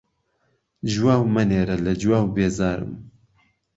جواو 0.91 1.23
مهنێره، 1.35 1.75
له 1.85 1.91
جواو 2.01 2.25
بێزارم 2.35 2.91